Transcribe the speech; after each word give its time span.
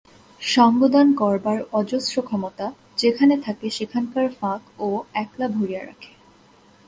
সঙ্গদান 0.41 1.07
করবার 1.13 1.57
অজস্র 1.71 2.15
ক্ষমতা, 2.21 2.67
যেখানে 2.97 3.35
থাকে 3.37 3.67
সেখানকার 3.69 4.25
ফাঁক 4.39 4.61
ও 4.79 4.87
একলা 5.13 5.47
ভরিয়ে 5.47 5.83
রাখে। 5.85 6.11